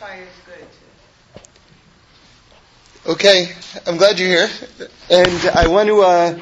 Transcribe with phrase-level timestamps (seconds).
[0.00, 0.64] fire is good.
[3.12, 3.52] Okay,
[3.86, 4.48] I'm glad you're here,
[5.10, 6.38] and I want to uh,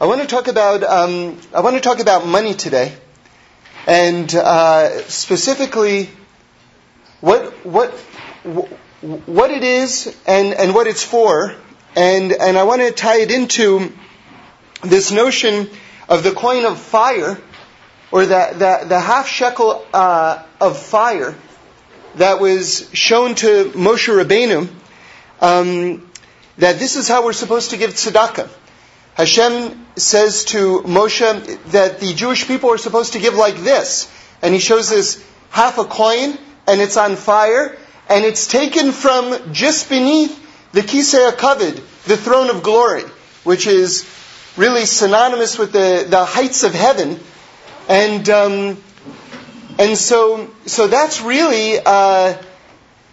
[0.00, 2.92] I want to talk about um, I want to talk about money today,
[3.86, 6.10] and uh, specifically
[7.20, 7.92] what what
[9.00, 11.54] what it is and and what it's for,
[11.94, 13.92] and and I want to tie it into
[14.82, 15.70] this notion
[16.08, 17.38] of the coin of fire,
[18.10, 21.36] or the the, the half shekel uh, of fire
[22.16, 24.68] that was shown to Moshe Rabbeinu
[25.40, 26.10] um,
[26.58, 28.48] that this is how we're supposed to give tzedakah.
[29.14, 34.10] Hashem says to Moshe that the Jewish people are supposed to give like this.
[34.42, 37.76] And he shows this half a coin, and it's on fire,
[38.08, 40.36] and it's taken from just beneath
[40.72, 43.02] the Kisei HaKavod, the throne of glory,
[43.44, 44.06] which is
[44.56, 47.20] really synonymous with the, the heights of heaven.
[47.88, 48.82] And, um,
[49.80, 52.36] and so, so that's really, uh,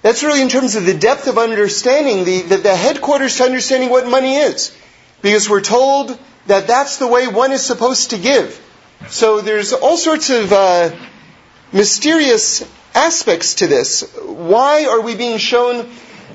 [0.02, 3.90] that's really in terms of the depth of understanding, the, the, the, headquarters to understanding
[3.90, 4.76] what money is.
[5.22, 8.62] Because we're told that that's the way one is supposed to give.
[9.08, 10.94] So there's all sorts of uh,
[11.72, 14.02] mysterious aspects to this.
[14.26, 15.90] Why are we being shown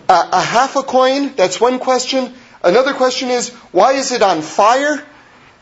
[0.09, 1.35] a, a half a coin?
[1.37, 2.33] That's one question.
[2.65, 5.05] Another question is, why is it on fire?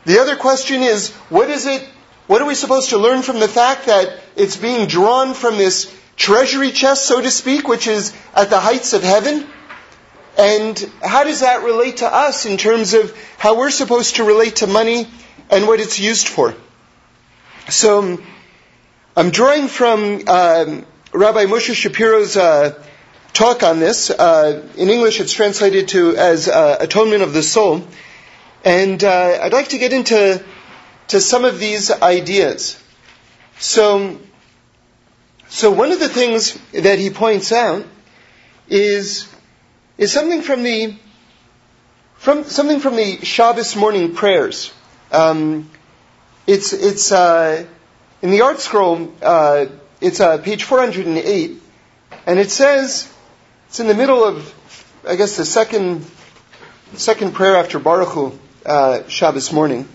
[0.05, 1.89] The other question is, what is it,
[2.31, 5.93] what are we supposed to learn from the fact that it's being drawn from this
[6.15, 9.45] treasury chest, so to speak, which is at the heights of heaven?
[10.39, 14.57] And how does that relate to us in terms of how we're supposed to relate
[14.63, 15.09] to money
[15.51, 16.55] and what it's used for?
[17.69, 18.23] So,
[19.17, 22.81] I'm drawing from um, Rabbi Moshe Shapiro's uh,
[23.33, 24.09] talk on this.
[24.09, 27.85] Uh, in English, it's translated to as uh, Atonement of the Soul.
[28.65, 30.45] And uh, I'd like to get into
[31.11, 32.81] to some of these ideas.
[33.59, 34.21] So,
[35.49, 37.85] so one of the things that he points out
[38.69, 39.29] is,
[39.99, 40.95] is something from the,
[42.15, 44.73] from, something from the Shabbos morning prayers.
[45.11, 45.69] Um,
[46.47, 47.67] it's, it's, uh,
[48.23, 49.67] in the ArtScroll, uh,
[50.01, 51.61] it's uh, page 408,
[52.27, 53.13] and it says,
[53.67, 54.55] it's in the middle of,
[55.09, 56.07] I guess, the second,
[56.95, 59.89] second prayer after Baruch Hu, uh, Shabbos morning.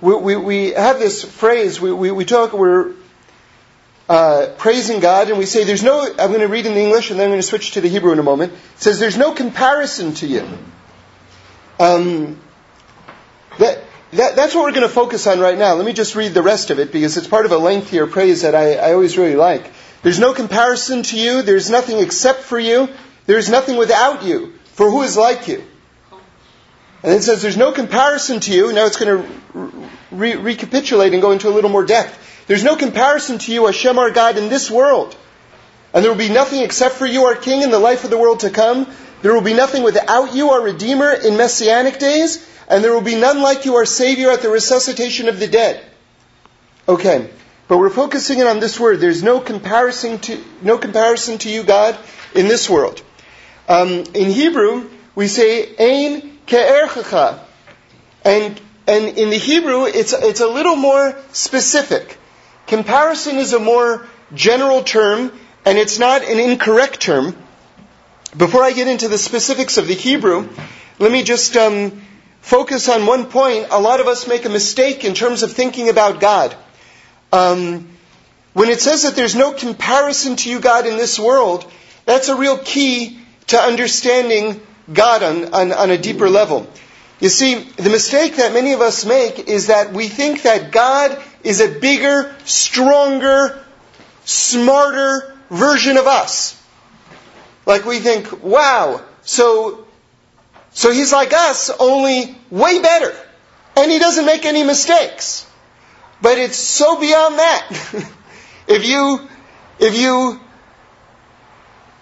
[0.00, 2.92] We, we, we, have this phrase, we, we, we talk, we're
[4.08, 7.10] uh, praising God, and we say, There's no, I'm going to read in the English
[7.10, 8.52] and then I'm going to switch to the Hebrew in a moment.
[8.52, 10.48] It says, There's no comparison to you.
[11.80, 12.40] Um,
[13.58, 13.82] that,
[14.12, 15.74] that, that's what we're going to focus on right now.
[15.74, 18.42] Let me just read the rest of it because it's part of a lengthier praise
[18.42, 19.70] that I, I always really like.
[20.02, 21.42] There's no comparison to you.
[21.42, 22.88] There's nothing except for you.
[23.26, 24.54] There's nothing without you.
[24.74, 25.64] For who is like you?
[27.02, 28.72] And it says there's no comparison to you.
[28.72, 32.46] Now it's going to re- recapitulate and go into a little more depth.
[32.46, 35.16] There's no comparison to you, Hashem our God, in this world.
[35.92, 38.18] And there will be nothing except for you, our King, in the life of the
[38.18, 38.86] world to come.
[39.22, 42.46] There will be nothing without you, our Redeemer, in Messianic days.
[42.68, 45.84] And there will be none like you, our Savior, at the resuscitation of the dead.
[46.88, 47.30] Okay.
[47.68, 48.98] But we're focusing in on this word.
[48.98, 51.98] There's no comparison to, no comparison to you, God,
[52.34, 53.02] in this world.
[53.68, 57.38] Um, in Hebrew, we say, Ein ke'erchacha.
[58.24, 62.18] And, and in the Hebrew, it's, it's a little more specific.
[62.66, 65.32] Comparison is a more general term,
[65.64, 67.36] and it's not an incorrect term.
[68.36, 70.48] Before I get into the specifics of the Hebrew,
[70.98, 72.02] let me just um,
[72.40, 73.68] focus on one point.
[73.70, 76.54] A lot of us make a mistake in terms of thinking about God.
[77.32, 77.88] Um,
[78.52, 81.70] when it says that there's no comparison to you, God, in this world,
[82.04, 84.60] that's a real key to understanding
[84.92, 86.68] God on, on, on a deeper level.
[87.20, 91.20] You see, the mistake that many of us make is that we think that God
[91.42, 93.64] is a bigger, stronger,
[94.24, 96.54] smarter version of us.
[97.66, 99.86] Like we think, wow, so,
[100.70, 103.14] so he's like us, only way better.
[103.76, 105.46] And he doesn't make any mistakes.
[106.22, 107.68] But it's so beyond that.
[108.68, 109.28] if you,
[109.78, 110.40] if you,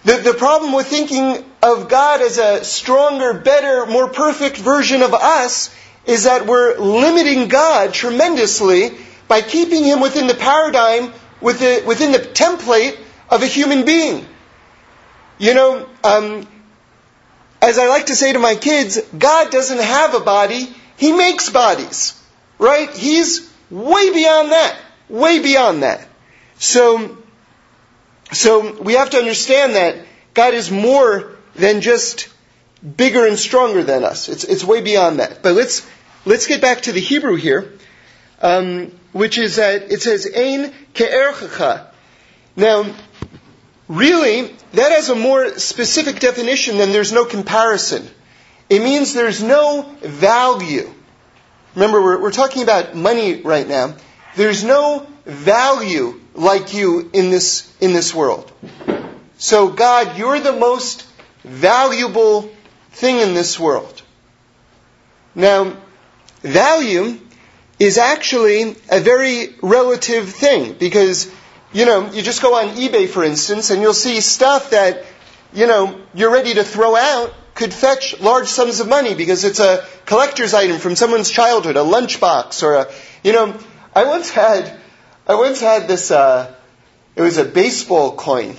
[0.05, 5.13] the, the problem with thinking of God as a stronger, better, more perfect version of
[5.13, 5.75] us
[6.05, 8.91] is that we're limiting God tremendously
[9.27, 11.11] by keeping him within the paradigm,
[11.41, 12.97] within the template
[13.29, 14.25] of a human being.
[15.37, 16.47] You know, um,
[17.61, 21.49] as I like to say to my kids, God doesn't have a body, He makes
[21.49, 22.13] bodies.
[22.57, 22.89] Right?
[22.95, 24.79] He's way beyond that.
[25.09, 26.07] Way beyond that.
[26.59, 27.17] So,
[28.31, 29.97] so we have to understand that
[30.33, 32.29] God is more than just
[32.95, 34.29] bigger and stronger than us.
[34.29, 35.43] It's, it's way beyond that.
[35.43, 35.87] But let's,
[36.25, 37.73] let's get back to the Hebrew here
[38.41, 41.87] um, which is that it says "ein ke'erchacha."
[42.55, 42.93] Now,
[43.87, 48.07] really, that has a more specific definition than there's no comparison.
[48.69, 50.93] It means there's no value.
[51.75, 53.95] Remember, we're, we're talking about money right now.
[54.35, 58.51] There's no value like you in this, in this world.
[59.37, 61.06] So, God, you're the most
[61.47, 62.49] valuable
[62.91, 64.01] thing in this world.
[65.35, 65.77] Now,
[66.41, 67.19] value
[67.79, 71.31] is actually a very relative thing because,
[71.73, 75.05] you know, you just go on eBay, for instance, and you'll see stuff that,
[75.53, 79.59] you know, you're ready to throw out could fetch large sums of money because it's
[79.59, 82.91] a collector's item from someone's childhood, a lunchbox or a,
[83.23, 83.57] you know,
[83.95, 84.79] I once had,
[85.27, 86.53] I once had this, uh,
[87.15, 88.55] it was a baseball coin.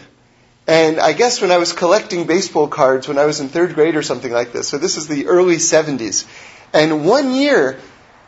[0.68, 3.96] And I guess when I was collecting baseball cards when I was in third grade
[3.96, 6.26] or something like this, so this is the early 70s.
[6.74, 7.78] And one year,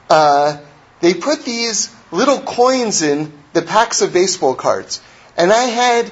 [0.08, 0.56] uh,
[1.00, 5.02] they put these little coins in the packs of baseball cards.
[5.36, 6.10] And I had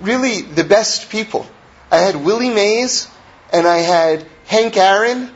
[0.00, 1.46] really the best people.
[1.92, 3.06] I had Willie Mays,
[3.52, 5.30] and I had Hank Aaron,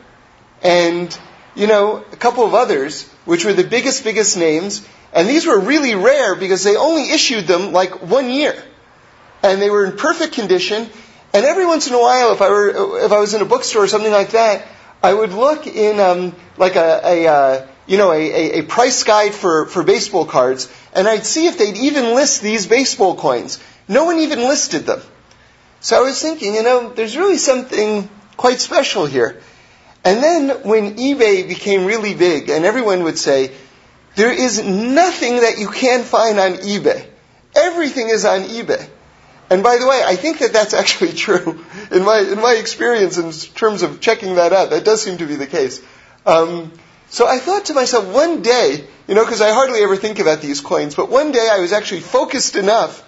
[0.61, 1.17] and,
[1.55, 4.85] you know, a couple of others, which were the biggest, biggest names.
[5.13, 8.61] And these were really rare because they only issued them like one year.
[9.43, 10.89] And they were in perfect condition.
[11.33, 13.83] And every once in a while, if I were, if I was in a bookstore
[13.83, 14.67] or something like that,
[15.03, 19.33] I would look in, um, like a, a uh, you know, a, a, price guide
[19.33, 23.59] for, for baseball cards, and I'd see if they'd even list these baseball coins.
[23.87, 25.01] No one even listed them.
[25.79, 29.41] So I was thinking, you know, there's really something quite special here.
[30.03, 33.51] And then when eBay became really big, and everyone would say,
[34.15, 37.05] there is nothing that you can find on eBay.
[37.55, 38.89] Everything is on eBay.
[39.49, 41.63] And by the way, I think that that's actually true.
[41.91, 45.25] In my, in my experience, in terms of checking that out, that does seem to
[45.25, 45.81] be the case.
[46.25, 46.71] Um,
[47.09, 50.41] so I thought to myself, one day, you know, because I hardly ever think about
[50.41, 53.03] these coins, but one day I was actually focused enough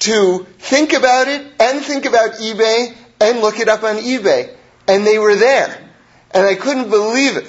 [0.00, 4.56] to think about it and think about eBay and look it up on eBay.
[4.88, 5.88] And they were there.
[6.32, 7.48] And I couldn't believe it.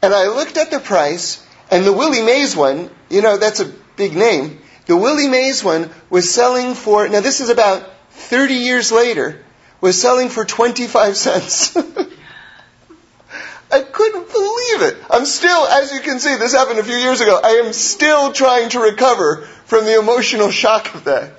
[0.00, 3.66] And I looked at the price, and the Willie Mays one, you know, that's a
[3.96, 4.60] big name.
[4.88, 9.44] The Willie Mays one was selling for, now this is about 30 years later,
[9.82, 11.76] was selling for 25 cents.
[13.70, 14.96] I couldn't believe it.
[15.10, 17.38] I'm still, as you can see, this happened a few years ago.
[17.44, 21.34] I am still trying to recover from the emotional shock of that.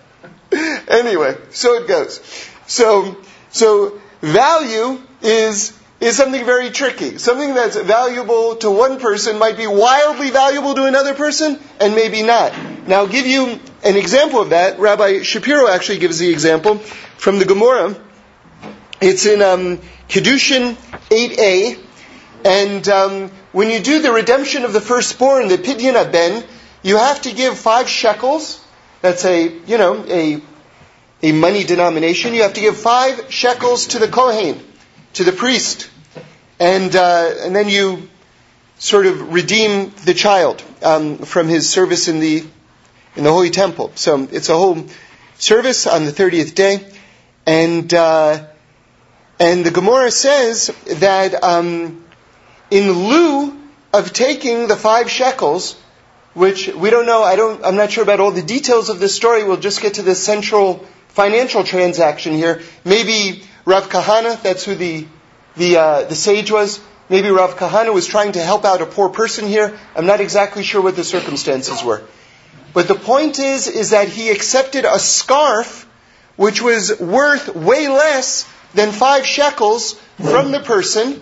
[0.87, 2.21] anyway, so it goes.
[2.67, 3.17] So,
[3.49, 7.17] so value is is something very tricky.
[7.17, 12.23] Something that's valuable to one person might be wildly valuable to another person, and maybe
[12.23, 12.53] not.
[12.87, 14.79] Now, I'll give you an example of that.
[14.79, 16.77] Rabbi Shapiro actually gives the example
[17.17, 17.95] from the Gemara.
[19.01, 20.75] It's in um, Kedushin
[21.09, 21.79] 8a,
[22.45, 26.43] and um, when you do the redemption of the firstborn, the pidyon ben,
[26.81, 28.63] you have to give five shekels.
[29.01, 30.41] That's a you know a
[31.21, 32.33] a money denomination.
[32.33, 34.63] You have to give five shekels to the kohen,
[35.13, 35.89] to the priest,
[36.59, 38.09] and uh, and then you
[38.77, 42.45] sort of redeem the child um, from his service in the
[43.15, 43.91] in the holy temple.
[43.95, 44.85] So it's a whole
[45.37, 46.85] service on the thirtieth day,
[47.45, 48.47] and uh,
[49.39, 51.43] and the Gemara says that.
[51.43, 52.05] Um,
[52.71, 53.57] in lieu
[53.93, 55.75] of taking the five shekels,
[56.33, 59.15] which we don't know, I don't, I'm not sure about all the details of this
[59.15, 59.43] story.
[59.43, 62.61] We'll just get to the central financial transaction here.
[62.85, 65.07] Maybe Rav Kahana, that's who the
[65.55, 66.79] the uh, the sage was.
[67.09, 69.77] Maybe Rav Kahana was trying to help out a poor person here.
[69.95, 72.03] I'm not exactly sure what the circumstances were.
[72.73, 75.87] But the point is, is that he accepted a scarf
[76.35, 81.19] which was worth way less than five shekels from the person,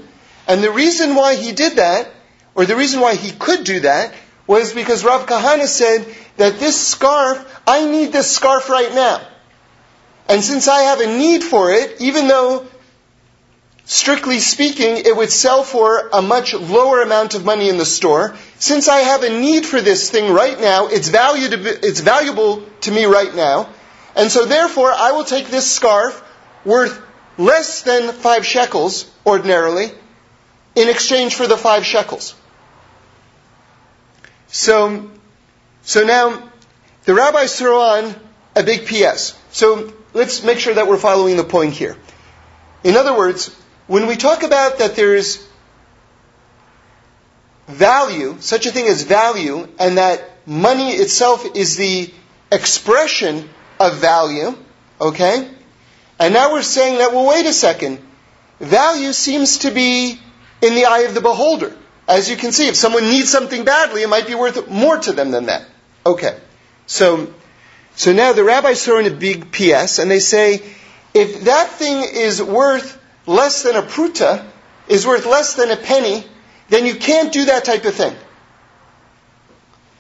[0.48, 2.12] and the reason why he did that,
[2.54, 4.14] or the reason why he could do that,
[4.46, 9.22] was because Rav Kahana said that this scarf, I need this scarf right now.
[10.30, 12.68] And since I have a need for it, even though
[13.86, 18.36] strictly speaking, it would sell for a much lower amount of money in the store.
[18.60, 22.92] Since I have a need for this thing right now, it's, valued, it's valuable to
[22.92, 23.70] me right now.
[24.16, 26.22] And so therefore, I will take this scarf
[26.66, 27.02] worth
[27.38, 29.92] less than five shekels ordinarily,
[30.76, 32.36] in exchange for the five shekels.
[34.48, 35.10] So,
[35.84, 36.50] so now
[37.06, 38.16] the rabbis throw on
[38.56, 39.40] a big PS.
[39.52, 41.96] So let's make sure that we're following the point here.
[42.84, 43.56] In other words,
[43.86, 45.48] when we talk about that there's
[47.68, 52.12] value, such a thing as value, and that money itself is the
[52.52, 53.48] expression
[53.80, 54.58] of value,
[55.00, 55.50] okay?
[56.20, 58.00] And now we're saying that, well, wait a second.
[58.60, 60.20] Value seems to be
[60.62, 61.76] in the eye of the beholder.
[62.08, 65.14] As you can see, if someone needs something badly, it might be worth more to
[65.14, 65.68] them than that.
[66.06, 66.40] Okay.
[66.88, 67.34] So,
[67.98, 70.62] So now the rabbis throw in a big PS and they say,
[71.16, 74.46] if that thing is worth less than a pruta,
[74.88, 76.24] is worth less than a penny,
[76.70, 78.16] then you can't do that type of thing.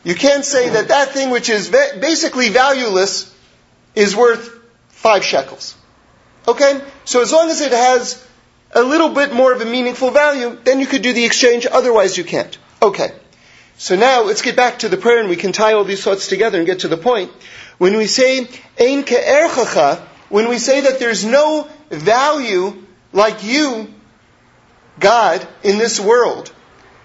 [0.04, 3.34] You can't say that that thing which is basically valueless
[3.96, 5.75] is worth five shekels.
[6.48, 6.80] Okay?
[7.04, 8.24] So as long as it has
[8.74, 12.16] a little bit more of a meaningful value, then you could do the exchange, otherwise
[12.16, 12.56] you can't.
[12.80, 13.12] Okay.
[13.80, 16.27] So now let's get back to the prayer and we can tie all these thoughts
[16.27, 17.32] together and get to the point.
[17.77, 18.39] When we say
[18.79, 23.93] ein ke'erchacha, when we say that there's no value like you,
[25.00, 26.51] God, in this world,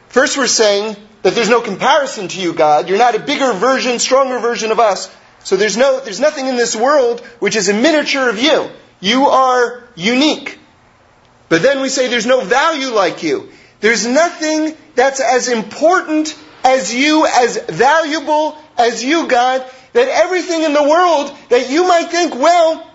[0.08, 2.88] first we're saying that there's no comparison to you, God.
[2.88, 5.14] You're not a bigger version, stronger version of us.
[5.44, 8.70] So there's no, there's nothing in this world which is a miniature of you.
[9.00, 10.58] You are unique.
[11.48, 13.50] But then we say there's no value like you.
[13.80, 20.72] There's nothing that's as important as you, as valuable as you, God, that everything in
[20.72, 22.88] the world that you might think, well,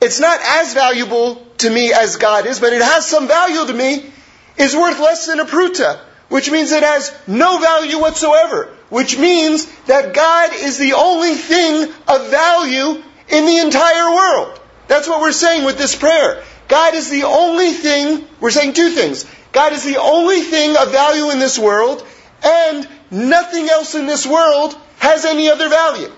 [0.00, 3.72] it's not as valuable to me as God is, but it has some value to
[3.72, 4.10] me,
[4.56, 9.66] is worth less than a pruta, which means it has no value whatsoever, which means
[9.86, 14.60] that God is the only thing of value in the entire world.
[14.88, 16.42] That's what we're saying with this prayer.
[16.68, 19.26] God is the only thing, we're saying two things.
[19.52, 22.06] God is the only thing of value in this world,
[22.42, 26.10] and nothing else in this world has any other value.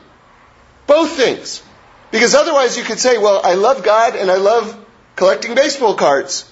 [0.87, 1.63] Both things.
[2.11, 4.77] Because otherwise you could say, well, I love God and I love
[5.17, 6.51] collecting baseball cards.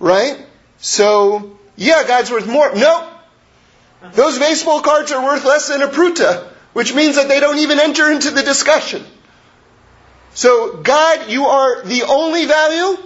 [0.00, 0.44] Right?
[0.78, 2.74] So, yeah, God's worth more.
[2.74, 3.10] No.
[4.12, 7.80] Those baseball cards are worth less than a pruta, which means that they don't even
[7.80, 9.04] enter into the discussion.
[10.34, 12.98] So, God, you are the only value,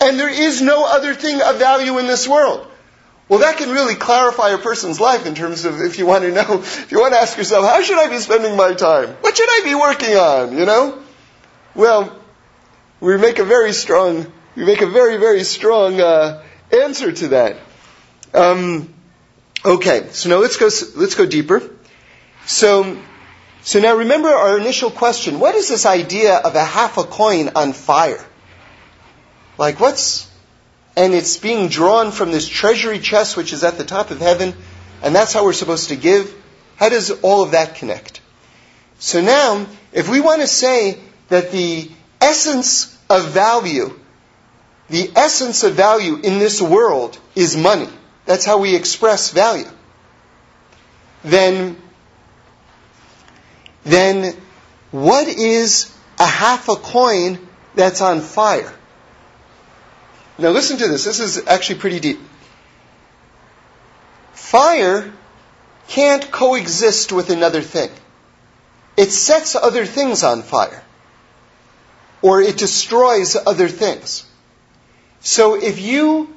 [0.00, 2.66] and there is no other thing of value in this world.
[3.28, 6.30] Well, that can really clarify a person's life in terms of if you want to
[6.30, 9.08] know, if you want to ask yourself, how should I be spending my time?
[9.20, 10.56] What should I be working on?
[10.56, 11.02] You know?
[11.74, 12.16] Well,
[13.00, 16.42] we make a very strong, we make a very, very strong uh,
[16.72, 17.56] answer to that.
[18.32, 18.94] Um,
[19.64, 21.68] okay, so now let's go, let's go deeper.
[22.46, 22.96] So,
[23.62, 25.40] so now remember our initial question.
[25.40, 28.24] What is this idea of a half a coin on fire?
[29.58, 30.30] Like, what's,
[30.96, 34.54] and it's being drawn from this treasury chest which is at the top of heaven,
[35.02, 36.34] and that's how we're supposed to give.
[36.76, 38.20] How does all of that connect?
[38.98, 40.98] So now, if we want to say
[41.28, 43.98] that the essence of value,
[44.88, 47.88] the essence of value in this world is money,
[48.24, 49.68] that's how we express value,
[51.22, 51.76] then,
[53.84, 54.34] then
[54.92, 57.38] what is a half a coin
[57.74, 58.72] that's on fire?
[60.38, 61.04] Now listen to this.
[61.04, 62.20] This is actually pretty deep.
[64.32, 65.12] Fire
[65.88, 67.90] can't coexist with another thing.
[68.96, 70.82] It sets other things on fire.
[72.22, 74.24] Or it destroys other things.
[75.20, 76.34] So if you,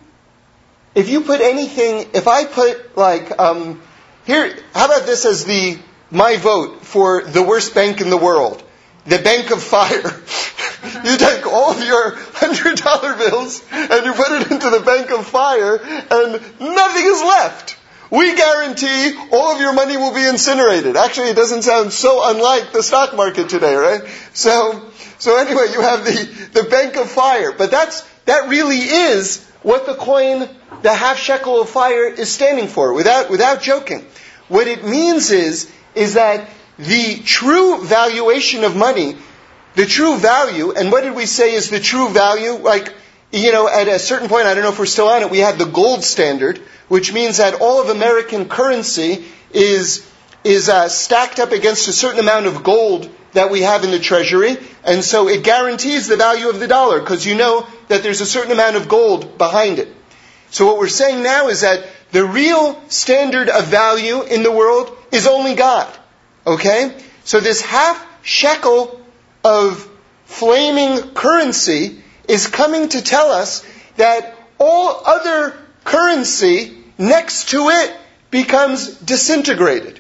[0.96, 3.82] if you put anything, if I put like, um,
[4.26, 5.78] here, how about this as the,
[6.12, 8.64] my vote for the worst bank in the world?
[9.06, 10.22] The bank of fire.
[11.04, 15.12] You take all of your hundred dollar bills and you put it into the bank
[15.12, 17.78] of fire and nothing is left.
[18.12, 20.98] We guarantee all of your money will be incinerated.
[20.98, 24.02] Actually, it doesn't sound so unlike the stock market today, right?
[24.34, 27.52] So, so anyway, you have the, the bank of fire.
[27.52, 30.50] But that's, that really is what the coin,
[30.82, 34.06] the half shekel of fire is standing for, without, without joking.
[34.48, 39.18] What it means is, is that the true valuation of money
[39.80, 42.52] the true value, and what did we say is the true value?
[42.52, 42.94] Like,
[43.32, 45.40] you know, at a certain point, I don't know if we're still on it, we
[45.40, 46.58] had the gold standard,
[46.90, 50.06] which means that all of American currency is,
[50.44, 54.00] is uh, stacked up against a certain amount of gold that we have in the
[54.00, 58.20] treasury, and so it guarantees the value of the dollar, because you know that there's
[58.20, 59.88] a certain amount of gold behind it.
[60.52, 64.92] So what we're saying now is that the real standard of value in the world
[65.14, 65.88] is only God.
[66.46, 66.98] Okay?
[67.24, 68.99] So this half shekel
[69.44, 69.90] of
[70.26, 73.66] flaming currency is coming to tell us
[73.98, 77.96] that all other currency next to it
[78.30, 80.00] becomes disintegrated.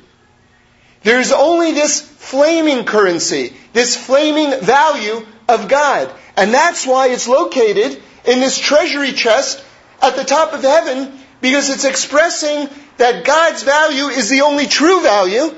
[1.03, 6.11] There's only this flaming currency, this flaming value of God.
[6.35, 9.63] And that's why it's located in this treasury chest
[10.01, 15.01] at the top of heaven, because it's expressing that God's value is the only true
[15.01, 15.55] value,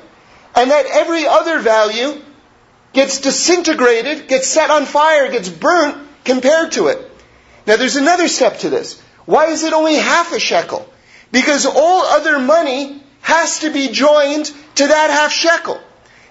[0.56, 2.22] and that every other value
[2.94, 7.10] gets disintegrated, gets set on fire, gets burnt compared to it.
[7.66, 9.02] Now there's another step to this.
[9.26, 10.88] Why is it only half a shekel?
[11.32, 15.80] Because all other money has to be joined to that half shekel.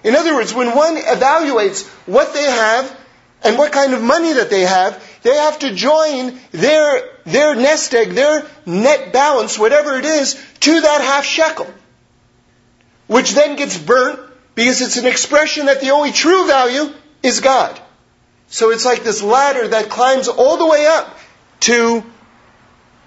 [0.03, 2.99] In other words, when one evaluates what they have
[3.43, 7.93] and what kind of money that they have, they have to join their, their nest
[7.93, 11.71] egg, their net balance, whatever it is, to that half shekel.
[13.07, 14.19] Which then gets burnt
[14.55, 16.93] because it's an expression that the only true value
[17.23, 17.79] is God.
[18.47, 21.17] So it's like this ladder that climbs all the way up
[21.61, 22.03] to,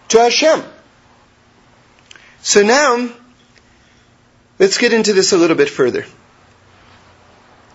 [0.09, 0.63] to Hashem.
[2.41, 3.11] So now,
[4.59, 6.07] let's get into this a little bit further.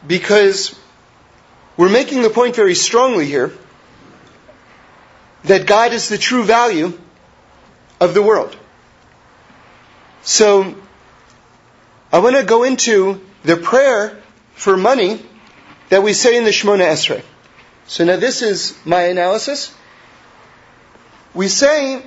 [0.06, 0.80] Because
[1.78, 3.52] we're making the point very strongly here
[5.44, 6.98] that God is the true value
[8.00, 8.56] of the world.
[10.24, 10.76] So,
[12.12, 14.18] I want to go into the prayer
[14.54, 15.22] for money
[15.90, 17.24] that we say in the Shemona Esrei.
[17.88, 19.74] So now this is my analysis.
[21.34, 22.04] We say,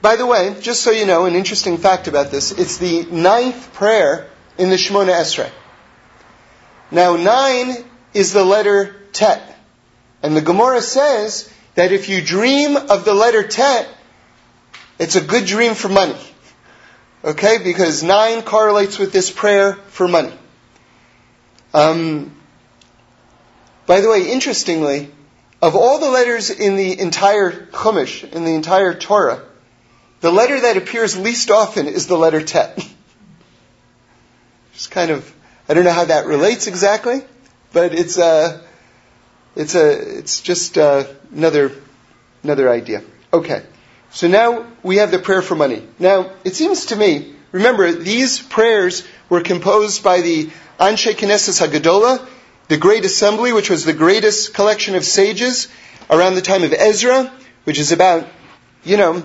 [0.00, 3.72] by the way, just so you know, an interesting fact about this, it's the ninth
[3.72, 5.50] prayer in the Shemona Esrei.
[6.90, 9.58] Now nine is the letter Tet.
[10.22, 13.88] And the Gemara says that if you dream of the letter Tet,
[14.98, 16.18] it's a good dream for money.
[17.24, 17.58] Okay?
[17.62, 20.32] Because nine correlates with this prayer for money.
[21.74, 22.34] Um,
[23.86, 25.10] by the way, interestingly,
[25.60, 29.42] of all the letters in the entire Chumash, in the entire Torah,
[30.20, 32.78] the letter that appears least often is the letter Tet.
[34.74, 35.32] Just kind of,
[35.68, 37.22] I don't know how that relates exactly,
[37.72, 38.60] but it's a, uh,
[39.54, 41.72] it's a, it's just uh, another,
[42.42, 43.02] another idea.
[43.34, 43.62] Okay.
[44.12, 45.82] So now we have the prayer for money.
[45.98, 52.26] Now, it seems to me, remember, these prayers were composed by the Anshe Knesset Hagadola,
[52.68, 55.68] the Great Assembly, which was the greatest collection of sages
[56.10, 57.32] around the time of Ezra,
[57.64, 58.28] which is about,
[58.84, 59.22] you know,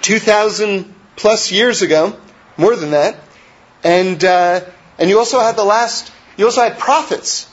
[0.00, 2.16] 2,000 plus years ago,
[2.56, 3.16] more than that.
[3.84, 4.60] And, uh,
[4.98, 7.46] and you also had the last, you also had prophets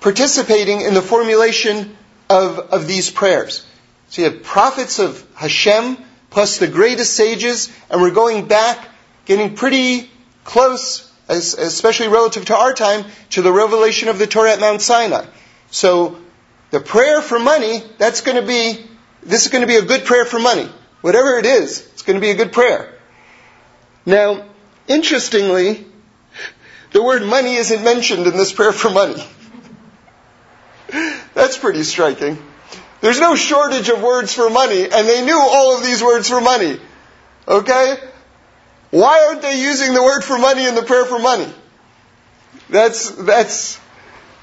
[0.00, 1.96] participating in the formulation
[2.30, 3.66] of, of these prayers.
[4.12, 5.96] So you have prophets of Hashem
[6.28, 8.90] plus the greatest sages, and we're going back,
[9.24, 10.10] getting pretty
[10.44, 15.24] close, especially relative to our time, to the revelation of the Torah at Mount Sinai.
[15.70, 16.18] So
[16.72, 18.84] the prayer for money, that's going to be,
[19.22, 20.68] this is going to be a good prayer for money.
[21.00, 22.92] Whatever it is, it's going to be a good prayer.
[24.04, 24.44] Now,
[24.88, 25.86] interestingly,
[26.92, 29.24] the word money isn't mentioned in this prayer for money.
[31.32, 32.36] That's pretty striking.
[33.02, 36.40] There's no shortage of words for money, and they knew all of these words for
[36.40, 36.80] money.
[37.48, 37.96] Okay?
[38.90, 41.52] Why aren't they using the word for money in the prayer for money?
[42.70, 43.80] That's, that's,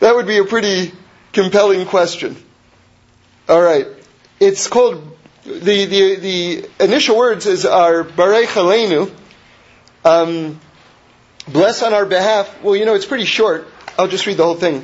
[0.02, 0.92] that would be a pretty
[1.32, 2.36] compelling question.
[3.50, 3.88] Alright.
[4.42, 9.10] It's called, the, the, the initial words is our Barei Aleinu,
[10.04, 10.60] um,
[11.48, 12.62] bless on our behalf.
[12.62, 13.68] Well, you know, it's pretty short.
[13.98, 14.84] I'll just read the whole thing.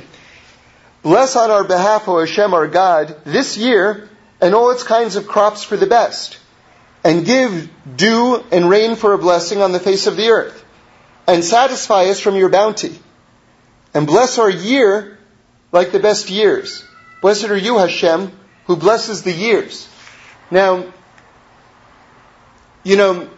[1.06, 4.08] Bless on our behalf, O Hashem, our God, this year
[4.40, 6.36] and all its kinds of crops for the best,
[7.04, 10.64] and give dew and rain for a blessing on the face of the earth,
[11.28, 12.98] and satisfy us from your bounty,
[13.94, 15.16] and bless our year
[15.70, 16.82] like the best years.
[17.22, 18.32] Blessed are you, Hashem,
[18.66, 19.88] who blesses the years.
[20.50, 20.92] Now,
[22.82, 23.30] you know,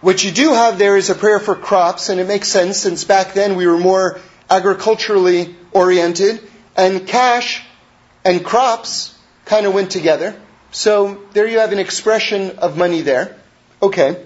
[0.00, 3.04] what you do have there is a prayer for crops, and it makes sense since
[3.04, 4.18] back then we were more
[4.50, 6.48] agriculturally oriented
[6.80, 7.62] and cash
[8.24, 9.14] and crops
[9.44, 10.34] kind of went together.
[10.70, 13.36] So there you have an expression of money there.
[13.82, 14.24] Okay.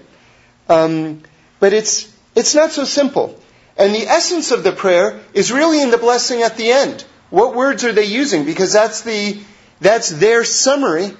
[0.69, 1.21] Um,
[1.59, 3.37] but it's, it's not so simple.
[3.77, 7.03] And the essence of the prayer is really in the blessing at the end.
[7.29, 8.45] What words are they using?
[8.45, 9.37] Because that's the,
[9.81, 11.11] that's their summary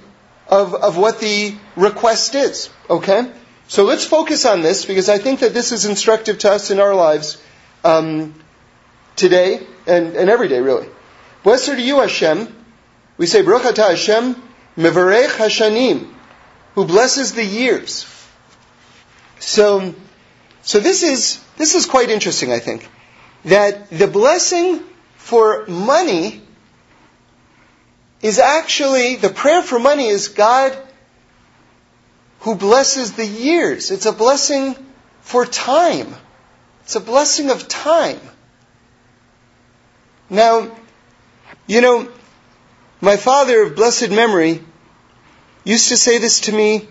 [0.48, 2.70] of, of what the request is.
[2.88, 3.30] Okay?
[3.68, 6.80] So let's focus on this because I think that this is instructive to us in
[6.80, 7.36] our lives
[7.84, 8.34] um,
[9.16, 10.88] today and, and every day, really.
[11.46, 12.52] Blessed are you, Hashem.
[13.18, 14.34] We say, Baruch atah Hashem,
[14.76, 16.12] mevarech hashanim,
[16.74, 18.04] who blesses the years.
[19.38, 19.94] So,
[20.62, 22.90] so this is, this is quite interesting, I think.
[23.44, 24.80] That the blessing
[25.18, 26.42] for money
[28.22, 30.76] is actually, the prayer for money is God
[32.40, 33.92] who blesses the years.
[33.92, 34.74] It's a blessing
[35.20, 36.12] for time.
[36.82, 38.18] It's a blessing of time.
[40.28, 40.72] Now,
[41.66, 42.08] you know,
[43.00, 44.62] my father of blessed memory
[45.64, 46.88] used to say this to me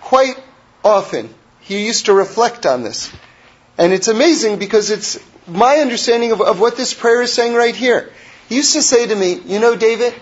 [0.00, 0.38] quite
[0.84, 1.34] often.
[1.60, 3.10] He used to reflect on this.
[3.78, 7.74] And it's amazing because it's my understanding of, of what this prayer is saying right
[7.74, 8.10] here.
[8.48, 10.14] He used to say to me, you know, David,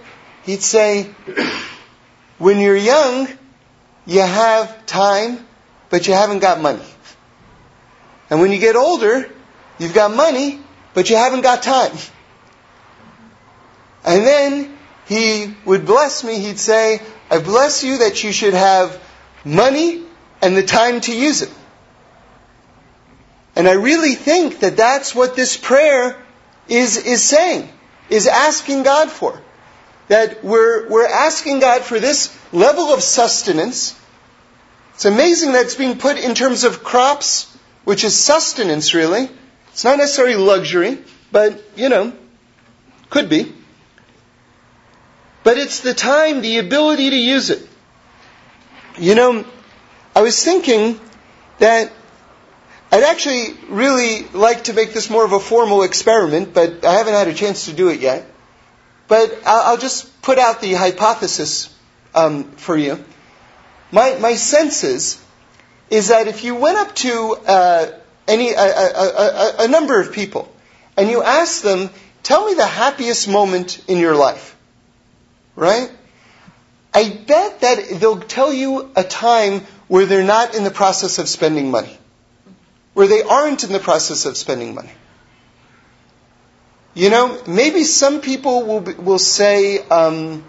[0.44, 1.10] he'd say,
[2.38, 3.28] when you're young,
[4.06, 5.46] you have time,
[5.90, 6.84] but you haven't got money.
[8.30, 9.28] And when you get older,
[9.78, 10.60] you've got money,
[10.94, 11.96] but you haven't got time.
[14.08, 16.38] And then he would bless me.
[16.38, 18.98] He'd say, I bless you that you should have
[19.44, 20.02] money
[20.40, 21.52] and the time to use it.
[23.54, 26.16] And I really think that that's what this prayer
[26.68, 27.68] is, is saying,
[28.08, 29.38] is asking God for.
[30.06, 33.94] That we're, we're asking God for this level of sustenance.
[34.94, 39.28] It's amazing that it's being put in terms of crops, which is sustenance really.
[39.72, 40.96] It's not necessarily luxury,
[41.30, 42.14] but, you know,
[43.10, 43.52] could be.
[45.44, 47.66] But it's the time, the ability to use it.
[48.98, 49.44] You know,
[50.14, 51.00] I was thinking
[51.58, 51.92] that
[52.90, 57.14] I'd actually really like to make this more of a formal experiment, but I haven't
[57.14, 58.26] had a chance to do it yet.
[59.06, 61.74] But I'll, just put out the hypothesis
[62.14, 63.02] um, for you.
[63.90, 65.22] My, my sense is,
[65.88, 67.92] is that if you went up to uh,
[68.26, 70.52] any a, a, a, a number of people
[70.96, 71.88] and you asked them,
[72.22, 74.56] "Tell me the happiest moment in your life,"
[75.58, 75.90] right?
[76.94, 81.28] I bet that they'll tell you a time where they're not in the process of
[81.28, 81.98] spending money
[82.98, 84.90] where they aren't in the process of spending money.
[86.94, 90.44] You know, maybe some people will, will say, um,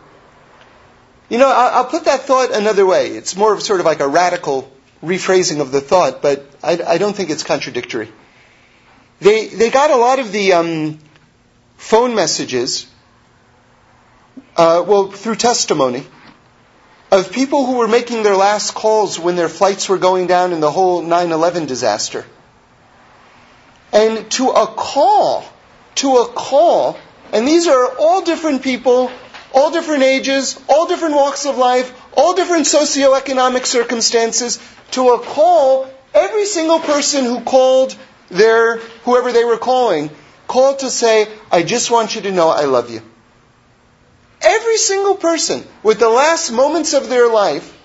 [1.30, 3.10] you know, I'll, I'll, put that thought another way.
[3.10, 4.68] It's more of sort of like a radical
[5.04, 8.10] rephrasing of the thought, but I, I don't think it's contradictory.
[9.20, 10.98] They, they got a lot of the um,
[11.78, 12.88] phone messages,
[14.60, 16.06] uh, well, through testimony,
[17.14, 20.60] of people who were making their last calls when their flights were going down in
[20.60, 22.26] the whole 9 11 disaster.
[23.94, 25.46] And to a call,
[25.96, 26.98] to a call,
[27.32, 29.10] and these are all different people,
[29.54, 34.60] all different ages, all different walks of life, all different socioeconomic circumstances,
[34.92, 37.96] to a call, every single person who called
[38.28, 40.10] their, whoever they were calling,
[40.48, 43.02] called to say, I just want you to know I love you.
[44.42, 47.76] Every single person, with the last moments of their life,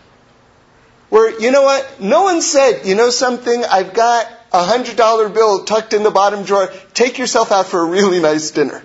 [1.11, 5.29] where, you know what, no one said, you know something, I've got a hundred dollar
[5.29, 6.73] bill tucked in the bottom drawer.
[6.93, 8.83] Take yourself out for a really nice dinner.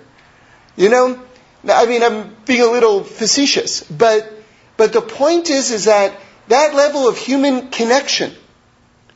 [0.76, 1.22] You know?
[1.68, 4.32] I mean, I'm being a little facetious, but,
[4.76, 8.32] but the point is, is that that level of human connection,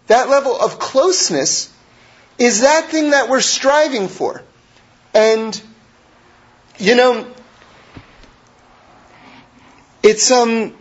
[0.07, 1.73] that level of closeness,
[2.39, 4.43] is that thing that we're striving for.
[5.13, 5.61] And,
[6.79, 7.27] you know,
[10.05, 10.75] it's, um,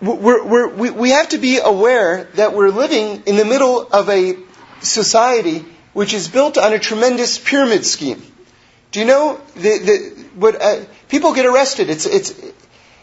[0.00, 4.08] we're, we're, we we have to be aware that we're living in the middle of
[4.08, 4.36] a
[4.80, 8.22] society which is built on a tremendous pyramid scheme.
[8.92, 11.90] Do you know the, the, what uh, people get arrested?
[11.90, 12.34] It's it's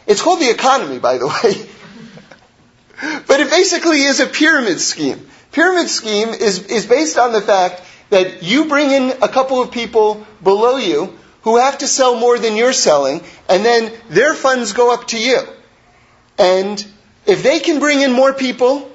[0.08, 5.28] it's called the economy, by the way, but it basically is a pyramid scheme.
[5.52, 9.72] Pyramid scheme is is based on the fact that you bring in a couple of
[9.72, 14.74] people below you who have to sell more than you're selling, and then their funds
[14.74, 15.40] go up to you.
[16.38, 16.86] And
[17.26, 18.92] if they can bring in more people,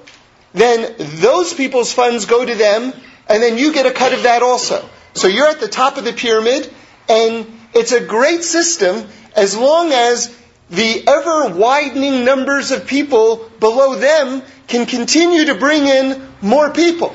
[0.53, 2.93] then those people's funds go to them,
[3.29, 4.89] and then you get a cut of that also.
[5.15, 6.73] So you're at the top of the pyramid,
[7.09, 10.35] and it's a great system as long as
[10.71, 17.15] the ever widening numbers of people below them can continue to bring in more people.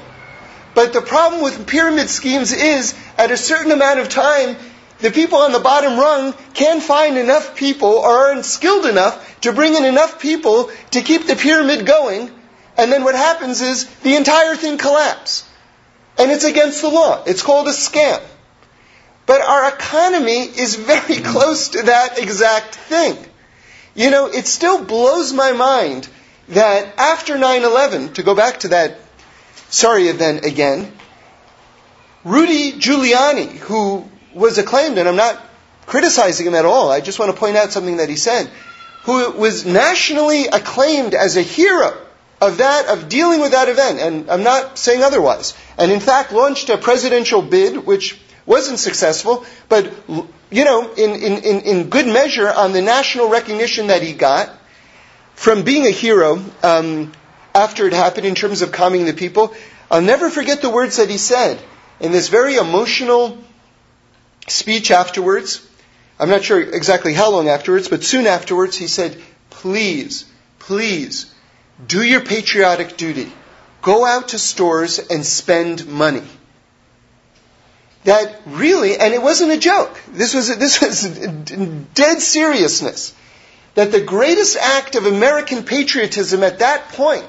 [0.73, 4.55] But the problem with pyramid schemes is at a certain amount of time,
[5.01, 9.51] the people on the bottom rung can't find enough people or aren't skilled enough to
[9.51, 12.29] bring in enough people to keep the pyramid going.
[12.77, 15.47] And then what happens is the entire thing collapses.
[16.17, 17.23] And it's against the law.
[17.25, 18.21] It's called a scam.
[19.25, 23.17] But our economy is very close to that exact thing.
[23.95, 26.07] You know, it still blows my mind
[26.49, 28.97] that after 9-11, to go back to that
[29.69, 30.91] sorry event again,
[32.23, 35.41] Rudy Giuliani, who was acclaimed, and I'm not
[35.85, 36.91] criticizing him at all.
[36.91, 38.49] I just want to point out something that he said,
[39.03, 41.97] who was nationally acclaimed as a hero
[42.39, 45.53] of that, of dealing with that event, and I'm not saying otherwise.
[45.77, 49.91] And in fact, launched a presidential bid, which wasn't successful, but,
[50.49, 54.49] you know, in, in, in good measure on the national recognition that he got
[55.35, 57.11] from being a hero um,
[57.53, 59.53] after it happened in terms of calming the people.
[59.89, 61.59] I'll never forget the words that he said
[61.99, 63.37] in this very emotional,
[64.47, 65.67] speech afterwards.
[66.19, 69.17] I'm not sure exactly how long afterwards, but soon afterwards, he said,
[69.49, 70.25] Please,
[70.60, 71.34] please,
[71.86, 73.32] do your patriotic duty.
[73.82, 76.23] Go out to stores and spend money.
[78.04, 79.99] That really, and it wasn't a joke.
[80.12, 81.04] This was, this was
[81.93, 83.13] dead seriousness.
[83.75, 87.25] That the greatest act of American patriotism at that point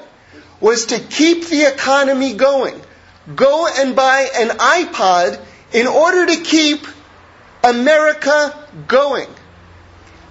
[0.59, 2.79] was to keep the economy going
[3.35, 5.39] go and buy an iPod
[5.71, 6.85] in order to keep
[7.63, 9.29] America going.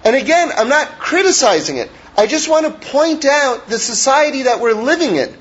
[0.03, 1.89] And again, I'm not criticizing it.
[2.17, 5.35] I just want to point out the society that we're living in.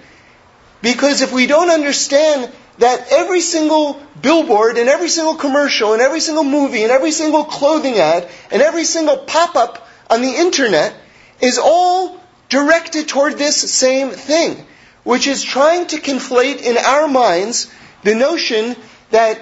[0.81, 6.21] Because if we don't understand that every single billboard and every single commercial and every
[6.21, 10.95] single movie and every single clothing ad and every single pop-up on the internet
[11.41, 14.67] is all directed toward this same thing,
[15.05, 17.71] which is trying to conflate in our minds
[18.03, 18.75] the notion
[19.11, 19.39] that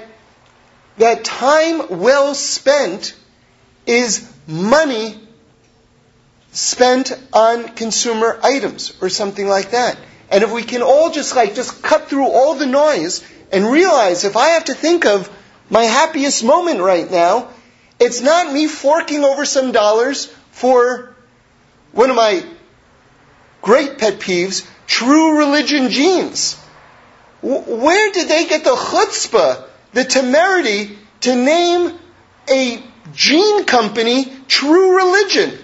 [1.00, 3.14] that time well spent
[3.86, 5.18] is money
[6.52, 9.98] spent on consumer items or something like that.
[10.30, 14.24] And if we can all just like just cut through all the noise and realize
[14.24, 15.34] if I have to think of
[15.70, 17.48] my happiest moment right now,
[17.98, 21.14] it's not me forking over some dollars for
[21.92, 22.44] one of my
[23.62, 26.56] great pet peeves, true religion jeans.
[27.40, 31.98] Where did they get the chutzpah, the temerity, to name
[32.48, 35.58] a jean company true religion?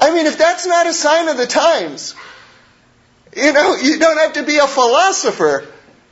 [0.00, 2.14] I mean, if that's not a sign of the times,
[3.36, 5.66] you know, you don't have to be a philosopher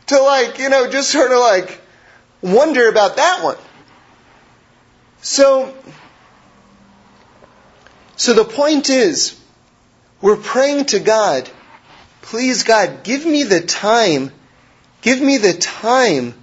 [0.09, 1.81] to like, you know, just sort of like
[2.43, 3.57] wonder about that one.
[5.23, 5.75] So,
[8.17, 9.41] so the point is,
[10.21, 11.49] we're praying to God,
[12.23, 14.33] please God, give me the time,
[15.03, 16.35] give me the time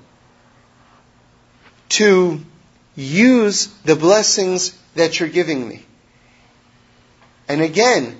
[1.89, 2.39] to
[2.95, 5.83] use the blessings that you're giving me.
[7.47, 8.19] And again,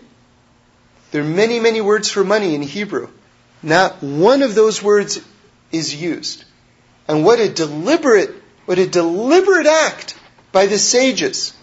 [1.12, 3.10] there are many, many words for money in Hebrew.
[3.62, 5.22] Not one of those words
[5.72, 6.44] is used.
[7.08, 8.32] And what a deliberate,
[8.66, 10.18] what a deliberate act
[10.52, 11.54] by the sages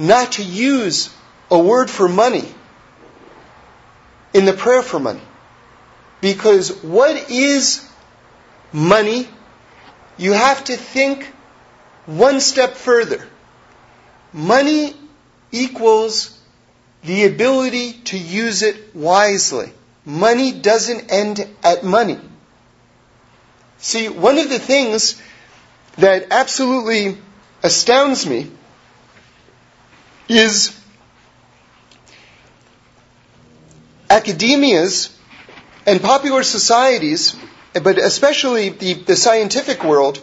[0.00, 1.14] not to use
[1.50, 2.48] a word for money
[4.32, 5.20] in the prayer for money.
[6.22, 7.86] Because what is
[8.72, 9.28] money?
[10.20, 11.24] You have to think
[12.04, 13.26] one step further.
[14.34, 14.94] Money
[15.50, 16.38] equals
[17.02, 19.72] the ability to use it wisely.
[20.04, 22.18] Money doesn't end at money.
[23.78, 25.18] See, one of the things
[25.96, 27.16] that absolutely
[27.62, 28.50] astounds me
[30.28, 30.78] is
[34.10, 35.16] academias
[35.86, 37.34] and popular societies,
[37.72, 40.20] but especially the, the scientific world,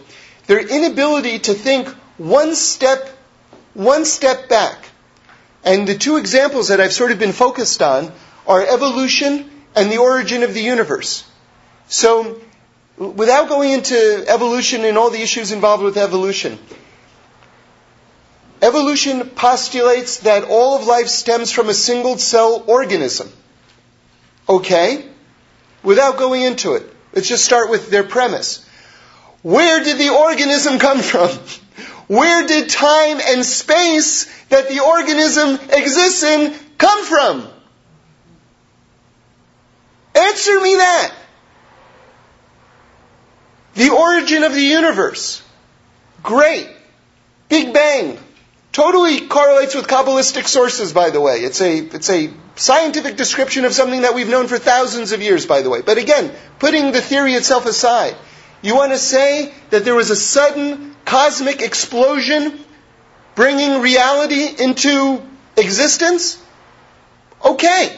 [0.47, 3.10] their inability to think one step,
[3.73, 4.86] one step back.
[5.63, 8.12] And the two examples that I've sort of been focused on
[8.47, 11.23] are evolution and the origin of the universe.
[11.89, 12.41] So,
[12.97, 16.57] without going into evolution and all the issues involved with evolution,
[18.62, 23.29] evolution postulates that all of life stems from a single cell organism.
[24.49, 25.05] Okay?
[25.83, 26.83] Without going into it,
[27.17, 28.63] let's just start with their premise.
[29.41, 31.30] Where did the organism come from?
[32.06, 37.47] Where did time and space that the organism exists in come from?
[40.13, 41.15] Answer me that.
[43.73, 45.41] The origin of the universe.
[46.21, 46.69] Great.
[47.49, 48.19] Big Bang.
[48.71, 51.38] Totally correlates with Kabbalistic sources, by the way.
[51.38, 55.46] It's a, it's a scientific description of something that we've known for thousands of years,
[55.46, 55.82] by the way.
[55.82, 58.15] But again, putting the theory itself aside,
[58.62, 62.60] you want to say that there was a sudden cosmic explosion
[63.36, 65.22] bringing reality into
[65.56, 66.43] existence?
[67.46, 67.98] Okay.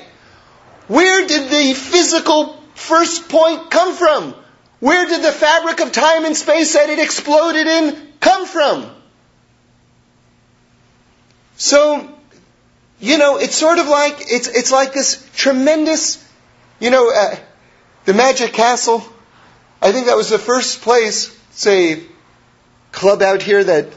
[0.88, 4.36] Where did the physical first point come from?
[4.80, 8.90] Where did the fabric of time and space that it exploded in come from?
[11.58, 12.19] So,
[13.00, 16.24] you know, it's sort of like, it's, it's like this tremendous,
[16.80, 17.36] you know, uh,
[18.06, 19.04] the Magic Castle.
[19.82, 22.04] I think that was the first place, say,
[22.92, 23.88] club out here that,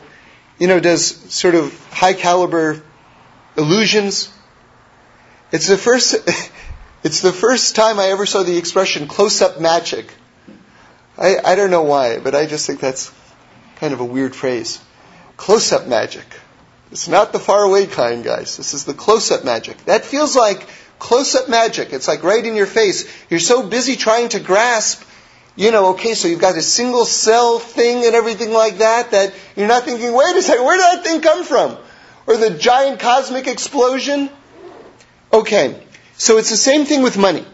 [0.58, 2.82] you know, does sort of high caliber
[3.56, 4.32] illusions.
[5.50, 6.14] It's the first,
[7.02, 10.14] it's the first time I ever saw the expression close up magic.
[11.18, 13.12] I, I don't know why, but I just think that's
[13.76, 14.80] kind of a weird phrase.
[15.36, 16.24] Close up magic.
[16.92, 18.58] It's not the faraway kind, guys.
[18.58, 19.82] This is the close up magic.
[19.86, 21.90] That feels like close up magic.
[21.94, 23.10] It's like right in your face.
[23.30, 25.02] You're so busy trying to grasp,
[25.56, 29.32] you know, okay, so you've got a single cell thing and everything like that, that
[29.56, 31.78] you're not thinking, wait a second, where did that thing come from?
[32.26, 34.28] Or the giant cosmic explosion?
[35.32, 35.82] Okay,
[36.18, 37.46] so it's the same thing with money.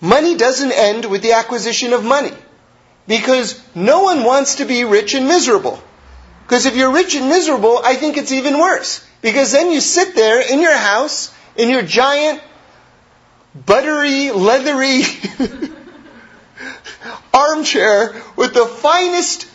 [0.00, 2.32] Money doesn't end with the acquisition of money.
[3.06, 5.82] Because no one wants to be rich and miserable.
[6.46, 9.06] Because if you're rich and miserable, I think it's even worse.
[9.22, 12.42] Because then you sit there in your house, in your giant,
[13.54, 15.02] buttery, leathery
[17.34, 19.48] armchair with the finest,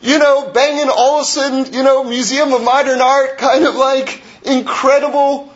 [0.00, 5.52] you know, Bang & Olufsen, you know, Museum of Modern Art kind of like incredible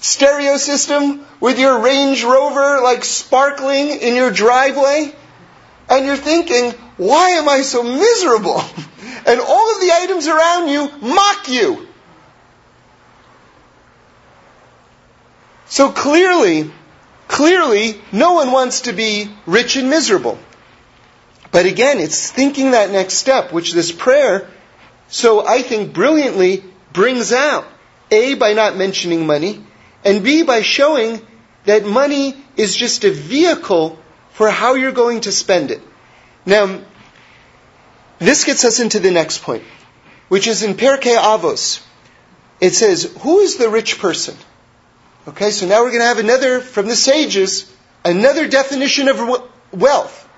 [0.00, 5.14] stereo system with your Range Rover like sparkling in your driveway.
[5.88, 8.62] And you're thinking, why am I so miserable?
[9.28, 11.88] And all of the items around you mock you.
[15.66, 16.70] So clearly,
[17.26, 20.38] clearly, no one wants to be rich and miserable.
[21.50, 24.48] But again, it's thinking that next step, which this prayer,
[25.08, 27.66] so I think brilliantly brings out.
[28.10, 29.64] A, by not mentioning money,
[30.04, 31.20] and B, by showing
[31.64, 33.98] that money is just a vehicle
[34.36, 35.80] for how you're going to spend it.
[36.44, 36.82] Now,
[38.18, 39.64] this gets us into the next point,
[40.28, 41.82] which is in Pirkei Avos.
[42.60, 44.36] It says, who is the rich person?
[45.26, 47.72] Okay, so now we're going to have another, from the sages,
[48.04, 50.28] another definition of wealth.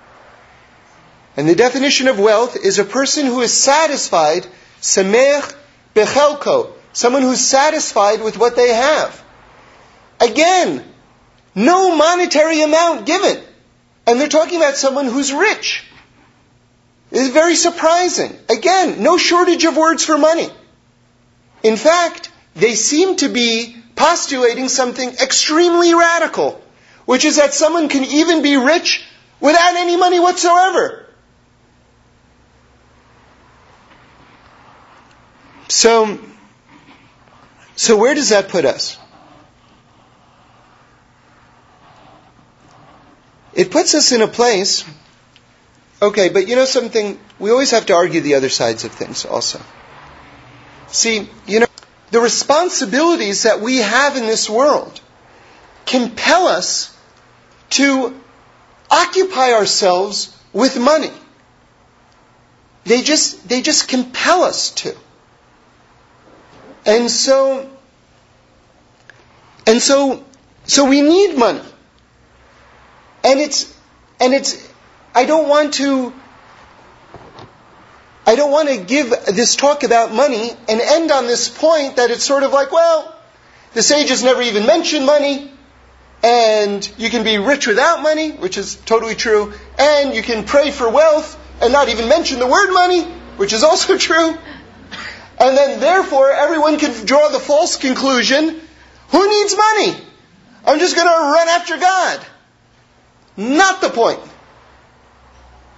[1.35, 4.47] And the definition of wealth is a person who is satisfied,
[4.79, 5.53] samech
[5.93, 9.21] bechelko, someone who's satisfied with what they have.
[10.21, 10.85] Again,
[11.53, 13.43] no monetary amount given.
[14.09, 15.83] And they're talking about someone who's rich.
[17.11, 18.35] It's very surprising.
[18.49, 20.49] Again, no shortage of words for money.
[21.61, 26.59] In fact, they seem to be postulating something extremely radical,
[27.05, 29.05] which is that someone can even be rich
[29.39, 31.05] without any money whatsoever.
[35.67, 36.17] So,
[37.75, 38.97] so where does that put us?
[43.59, 44.85] It puts us in a place,
[46.01, 47.19] okay, but you know something?
[47.39, 49.59] We always have to argue the other sides of things also.
[50.87, 51.65] See, you know,
[52.11, 55.01] the responsibilities that we have in this world
[55.85, 56.97] compel us
[57.71, 58.17] to
[58.89, 61.11] occupy ourselves with money.
[62.85, 64.95] They just, they just compel us to.
[66.85, 67.69] And so,
[69.67, 70.23] and so,
[70.63, 71.68] so we need money.
[73.29, 73.71] And it's,
[74.19, 74.57] and it's,
[75.13, 76.11] I don't want to,
[78.25, 82.09] I don't want to give this talk about money and end on this point that
[82.09, 83.15] it's sort of like, well,
[83.75, 85.51] the sages never even mentioned money,
[86.23, 90.71] and you can be rich without money, which is totally true, and you can pray
[90.71, 93.03] for wealth and not even mention the word money,
[93.37, 94.35] which is also true.
[95.39, 98.59] And then therefore everyone can draw the false conclusion,
[99.09, 100.01] who needs money?
[100.65, 102.25] I'm just going to run after God.
[103.39, 104.19] Not the point.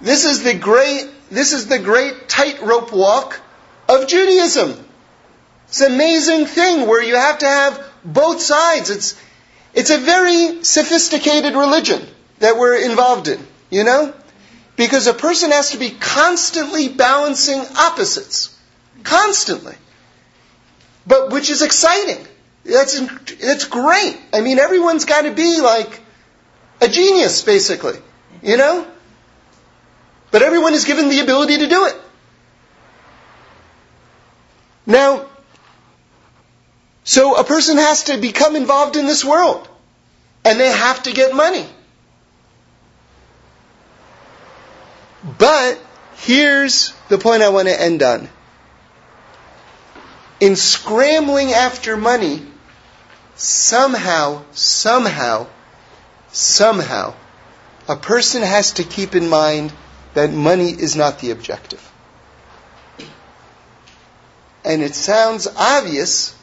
[0.00, 3.40] This is the great, this is the great tightrope walk
[3.88, 4.84] of Judaism.
[5.68, 8.90] It's an amazing thing where you have to have both sides.
[8.90, 9.22] It's,
[9.74, 12.04] it's a very sophisticated religion
[12.40, 13.38] that we're involved in,
[13.70, 14.12] you know?
[14.74, 18.58] Because a person has to be constantly balancing opposites.
[19.04, 19.76] Constantly.
[21.06, 22.26] But which is exciting.
[22.64, 22.98] That's,
[23.36, 24.20] that's great.
[24.32, 26.01] I mean, everyone's got to be like,
[26.82, 27.98] a genius, basically.
[28.42, 28.86] You know?
[30.30, 31.96] But everyone is given the ability to do it.
[34.84, 35.26] Now,
[37.04, 39.68] so a person has to become involved in this world.
[40.44, 41.64] And they have to get money.
[45.38, 45.78] But
[46.16, 48.28] here's the point I want to end on.
[50.40, 52.44] In scrambling after money,
[53.36, 55.46] somehow, somehow,
[56.32, 57.14] somehow,
[57.88, 59.72] a person has to keep in mind
[60.14, 61.88] that money is not the objective.
[64.64, 66.34] And it sounds obvious,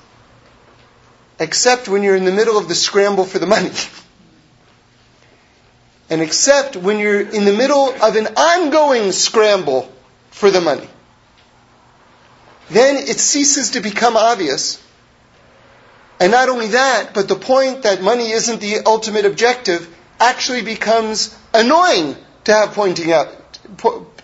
[1.40, 3.72] except when you're in the middle of the scramble for the money.
[6.10, 9.92] and except when you're in the middle of an ongoing scramble
[10.32, 10.88] for the money.
[12.70, 14.84] Then it ceases to become obvious
[16.20, 19.88] and not only that, but the point that money isn't the ultimate objective
[20.20, 23.30] actually becomes annoying to have pointing out,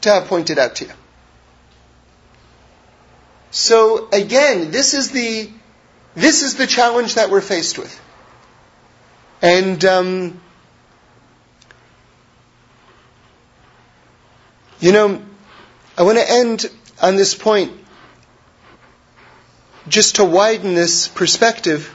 [0.02, 0.92] to have pointed out to you.
[3.52, 5.50] So again, this is the,
[6.16, 8.02] this is the challenge that we're faced with.
[9.42, 10.42] And, um,
[14.82, 15.22] you know,
[15.98, 16.70] I want to end
[17.02, 17.72] on this point
[19.88, 21.94] just to widen this perspective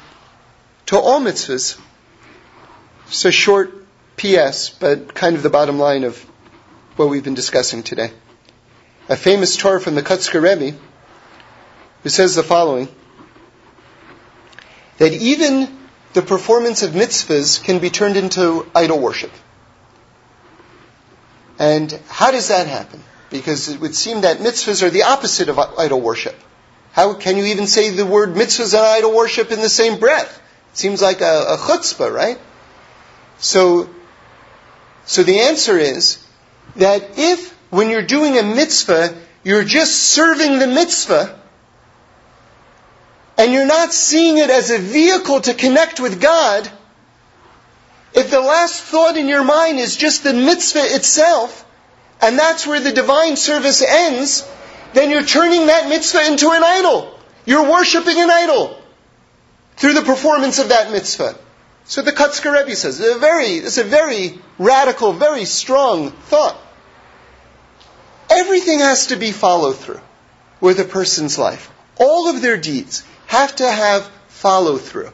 [0.86, 1.78] to all mitzvahs.
[3.08, 3.72] It's a short
[4.16, 6.18] PS, but kind of the bottom line of
[6.96, 8.12] what we've been discussing today.
[9.08, 10.76] A famous Torah from the Kotzker Rebbe
[12.02, 12.88] who says the following
[14.98, 15.78] that even
[16.12, 19.32] the performance of mitzvahs can be turned into idol worship.
[21.58, 23.02] And how does that happen?
[23.30, 26.36] Because it would seem that mitzvahs are the opposite of idol worship.
[26.92, 30.40] How can you even say the word mitzvahs and idol worship in the same breath?
[30.72, 32.38] It seems like a, a chutzpah, right?
[33.38, 33.88] So,
[35.06, 36.24] so the answer is
[36.76, 41.38] that if when you're doing a mitzvah, you're just serving the mitzvah,
[43.38, 46.70] and you're not seeing it as a vehicle to connect with God,
[48.12, 51.64] if the last thought in your mind is just the mitzvah itself,
[52.20, 54.46] and that's where the divine service ends,
[54.92, 57.18] then you're turning that mitzvah into an idol.
[57.44, 58.80] You're worshiping an idol
[59.76, 61.36] through the performance of that mitzvah.
[61.84, 66.56] So the Kotzker Rebbe says, a very, it's a very radical, very strong thought.
[68.28, 70.00] Everything has to be follow through
[70.60, 71.70] with a person's life.
[71.96, 75.10] All of their deeds have to have follow through.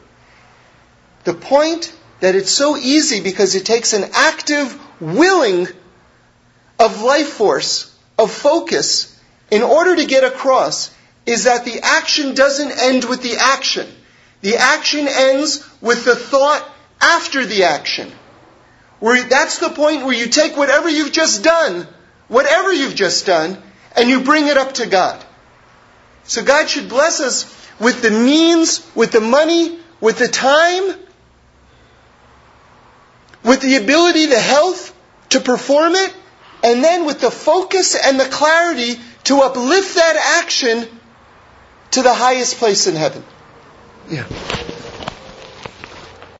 [1.23, 5.67] The point that it's so easy because it takes an active willing
[6.79, 9.16] of life force, of focus,
[9.49, 10.93] in order to get across
[11.25, 13.87] is that the action doesn't end with the action.
[14.41, 16.67] The action ends with the thought
[17.01, 18.11] after the action.
[18.99, 21.87] Where that's the point where you take whatever you've just done,
[22.27, 23.61] whatever you've just done,
[23.95, 25.23] and you bring it up to God.
[26.23, 30.95] So God should bless us with the means, with the money, with the time,
[33.43, 34.93] with the ability, the health
[35.29, 36.13] to perform it,
[36.63, 40.87] and then with the focus and the clarity to uplift that action
[41.91, 43.23] to the highest place in heaven.
[44.09, 44.25] Yeah.